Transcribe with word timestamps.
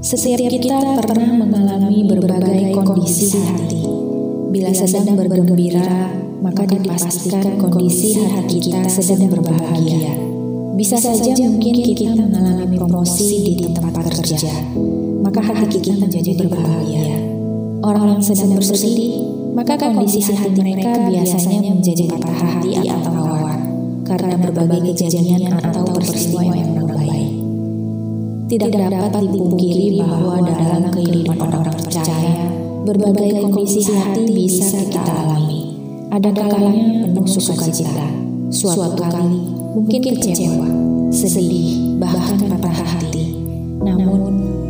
Setiap 0.00 0.40
kita 0.48 0.96
pernah 0.96 1.44
mengalami 1.44 2.08
berbagai 2.08 2.72
kondisi 2.72 3.36
hati. 3.36 3.84
Bila 4.48 4.72
sedang 4.72 5.12
bergembira, 5.12 6.08
maka 6.40 6.64
dipastikan 6.64 7.60
kondisi 7.60 8.16
hati 8.24 8.64
kita 8.64 8.88
sedang 8.88 9.28
berbahagia. 9.28 10.16
Bisa 10.72 10.96
saja 10.96 11.36
mungkin 11.44 11.84
kita 11.84 12.16
mengalami 12.16 12.80
promosi 12.80 13.52
di 13.52 13.68
tempat 13.68 14.08
kerja, 14.08 14.64
maka 15.20 15.44
hati 15.44 15.76
kita 15.76 16.00
menjadi 16.00 16.32
berbahagia. 16.32 17.20
Orang 17.84 18.16
yang 18.16 18.24
sedang 18.24 18.56
bersedih, 18.56 19.20
maka 19.52 19.76
kondisi 19.76 20.24
hati 20.32 20.56
mereka 20.56 20.96
biasanya 21.12 21.76
menjadi 21.76 22.08
patah 22.08 22.36
hati 22.40 22.88
atau 22.88 23.12
khawatir 23.12 23.40
karena 24.10 24.34
berbagai 24.42 24.90
kejadian 24.90 25.54
atau 25.54 25.86
peristiwa 25.86 26.42
yang 26.50 26.74
berbahaya. 26.74 26.99
Tidak 28.50 28.66
dapat 28.66 29.14
dipungkiri 29.30 30.02
bahwa 30.02 30.42
dalam 30.42 30.90
kehidupan 30.90 31.38
orang 31.38 31.70
percaya, 31.70 32.50
berbagai 32.82 33.46
kondisi 33.46 33.94
hati 33.94 34.26
bisa 34.26 34.90
kita 34.90 35.06
alami. 35.06 35.78
Ada 36.10 36.34
kalanya 36.34 37.06
penuh 37.14 37.30
sukacita, 37.30 38.10
suatu 38.50 39.06
kali 39.06 39.54
mungkin 39.78 40.02
kecewa, 40.02 40.66
sedih, 41.14 41.94
bahkan 42.02 42.42
patah 42.50 42.74
hati. 42.74 43.38
Namun, 43.86 44.18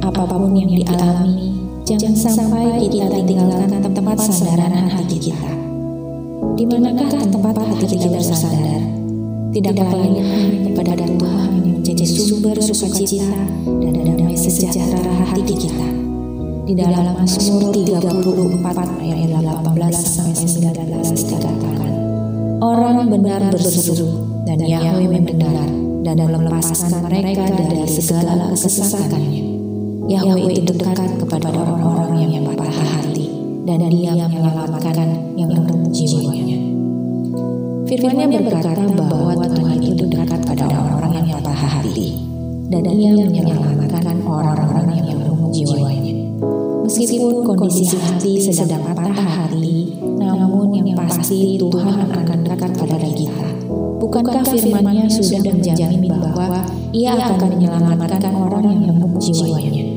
apa 0.04 0.28
pun 0.28 0.52
yang 0.52 0.76
dialami, 0.76 1.56
jangan 1.88 2.12
sampai 2.12 2.84
kita 2.84 3.08
tinggalkan 3.24 3.80
tempat 3.80 4.16
sandaran 4.28 4.92
hati 4.92 5.16
kita. 5.16 5.56
Di 6.52 6.68
manakah 6.68 7.24
tempat 7.32 7.56
hati 7.56 7.96
kita 7.96 8.12
bersandar? 8.12 8.69
Tidak 9.50 9.74
lain 9.74 10.14
kepada 10.70 10.94
Tuhan 10.94 11.50
yang 11.66 11.82
menjadi 11.82 12.06
sumber 12.06 12.54
sukacita 12.62 13.34
dan 13.66 13.92
damai 13.98 14.38
sejahtera 14.38 15.10
hati 15.26 15.42
kita. 15.58 15.90
Di 16.70 16.78
dalam 16.78 17.18
Mazmur 17.18 17.74
34 17.74 18.06
ayat 19.02 19.18
18 19.26 19.74
sampai 19.90 20.46
19 20.46 21.02
dikatakan, 21.02 21.90
Orang 22.62 23.10
benar 23.10 23.50
berseru 23.50 24.22
dan 24.46 24.62
Yahweh 24.62 25.10
mendengar 25.10 25.66
dan 26.06 26.16
melepaskan 26.22 27.02
mereka 27.10 27.50
dari 27.50 27.90
segala 27.90 28.54
kesesakannya. 28.54 29.42
Yahweh 30.06 30.62
itu 30.62 30.78
dekat 30.78 31.10
kepada 31.26 31.50
orang-orang 31.50 32.22
yang 32.22 32.46
patah 32.54 32.70
hati 32.70 33.26
dan 33.66 33.82
dia 33.90 34.14
menyelamatkan. 34.14 35.19
Firman-Nya 37.90 38.38
berkata 38.46 38.86
bahwa 38.86 39.34
Tuhan 39.50 39.82
itu 39.82 40.06
dekat 40.06 40.46
pada 40.46 40.62
orang-orang 40.70 41.26
yang 41.26 41.42
patah 41.42 41.58
hati 41.58 42.22
dan 42.70 42.86
ia 42.86 43.18
menyelamatkan 43.18 44.22
orang-orang 44.22 44.94
yang 44.94 45.18
remuk 45.18 45.50
jiwanya. 45.50 46.14
Meskipun 46.86 47.42
kondisi 47.42 47.98
hati 47.98 48.38
sedang 48.46 48.86
patah 48.94 49.10
hati, 49.10 49.98
namun 50.06 50.70
yang 50.70 50.94
pasti 50.94 51.58
Tuhan 51.58 52.14
akan 52.14 52.38
dekat 52.46 52.78
pada 52.78 53.10
kita. 53.10 53.46
Bukankah 53.98 54.46
firman-Nya 54.46 55.10
sudah 55.10 55.50
menjamin 55.50 56.14
bahwa 56.14 56.62
ia 56.94 57.18
akan 57.18 57.58
menyelamatkan 57.58 58.34
orang 58.38 58.70
yang 58.70 58.86
remuk 58.86 59.18
jiwanya? 59.18 59.89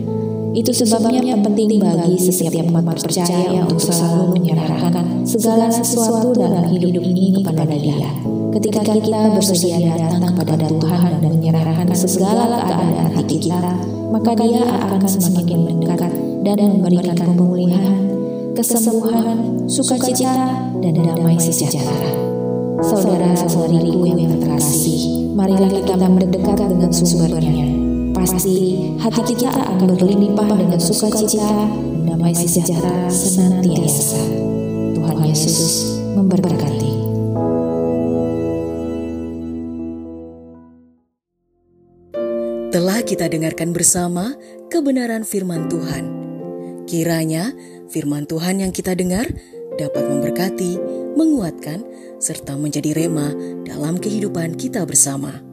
Itu 0.54 0.70
sebabnya 0.70 1.34
penting 1.42 1.82
bagi 1.82 2.14
setiap 2.22 2.70
umat 2.70 2.86
percaya 3.02 3.66
untuk 3.66 3.82
selalu 3.82 4.38
menyerahkan 4.38 5.26
segala 5.26 5.66
sesuatu 5.74 6.30
dalam 6.38 6.70
hidup 6.70 7.02
ini 7.02 7.42
kepada 7.42 7.74
Dia. 7.74 8.06
Ketika 8.54 8.86
kita 8.86 9.34
bersedia 9.34 9.82
datang 9.98 10.38
kepada 10.38 10.70
Tuhan 10.70 11.26
dan 11.26 11.32
menyerahkan 11.42 11.90
segala 11.98 12.70
keadaan 12.70 13.10
hati 13.18 13.42
kita, 13.42 13.82
maka 14.14 14.32
Dia 14.38 14.62
akan 14.62 15.02
semakin 15.10 15.60
mendekat 15.74 16.14
dan 16.46 16.58
memberikan 16.62 17.18
pemulihan, 17.18 17.98
kesembuhan, 18.54 19.66
sukacita, 19.66 20.70
dan 20.78 20.94
damai 21.02 21.34
sejahtera. 21.42 22.14
Saudara-saudariku 22.78 24.06
yang 24.06 24.38
terkasih, 24.38 25.34
marilah 25.34 25.72
kita 25.82 25.98
mendekat 25.98 26.62
dengan 26.62 26.94
sumbernya 26.94 27.83
pasti 28.24 28.80
hati 29.04 29.36
kita 29.36 29.52
akan 29.52 30.00
berlimpah 30.00 30.48
dengan 30.56 30.80
sukacita 30.80 31.44
damai 32.08 32.32
sejahtera 32.32 33.12
senantiasa. 33.12 34.24
Tuhan 34.96 35.18
Yesus 35.28 36.00
memberkati. 36.16 36.92
Telah 42.72 43.00
kita 43.04 43.28
dengarkan 43.28 43.76
bersama 43.76 44.32
kebenaran 44.72 45.28
firman 45.28 45.68
Tuhan. 45.68 46.04
Kiranya 46.88 47.52
firman 47.92 48.24
Tuhan 48.24 48.64
yang 48.64 48.72
kita 48.72 48.96
dengar 48.96 49.28
dapat 49.76 50.08
memberkati, 50.08 50.80
menguatkan, 51.20 51.84
serta 52.24 52.56
menjadi 52.56 52.96
rema 52.96 53.36
dalam 53.68 54.00
kehidupan 54.00 54.56
kita 54.56 54.88
bersama. 54.88 55.53